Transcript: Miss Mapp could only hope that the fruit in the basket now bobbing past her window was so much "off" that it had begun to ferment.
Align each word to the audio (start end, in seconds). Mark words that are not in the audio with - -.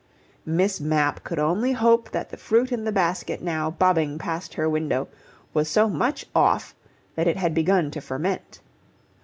Miss 0.47 0.79
Mapp 0.81 1.23
could 1.23 1.37
only 1.37 1.73
hope 1.73 2.09
that 2.09 2.31
the 2.31 2.37
fruit 2.37 2.71
in 2.71 2.85
the 2.85 2.91
basket 2.91 3.39
now 3.39 3.69
bobbing 3.69 4.17
past 4.17 4.55
her 4.55 4.67
window 4.67 5.07
was 5.53 5.69
so 5.69 5.87
much 5.87 6.25
"off" 6.33 6.73
that 7.13 7.27
it 7.27 7.37
had 7.37 7.53
begun 7.53 7.91
to 7.91 8.01
ferment. 8.01 8.61